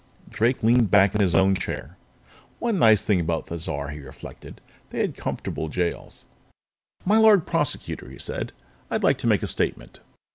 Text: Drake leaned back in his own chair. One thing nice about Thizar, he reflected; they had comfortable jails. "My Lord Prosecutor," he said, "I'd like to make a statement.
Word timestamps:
Drake 0.31 0.63
leaned 0.63 0.89
back 0.89 1.13
in 1.13 1.21
his 1.21 1.35
own 1.35 1.53
chair. 1.53 1.95
One 2.57 2.73
thing 2.73 2.79
nice 2.79 3.07
about 3.07 3.45
Thizar, 3.45 3.89
he 3.91 3.99
reflected; 3.99 4.59
they 4.89 4.97
had 4.97 5.15
comfortable 5.15 5.69
jails. 5.69 6.25
"My 7.05 7.17
Lord 7.17 7.45
Prosecutor," 7.45 8.09
he 8.09 8.17
said, 8.17 8.51
"I'd 8.89 9.03
like 9.03 9.19
to 9.19 9.27
make 9.27 9.43
a 9.43 9.47
statement. 9.47 9.99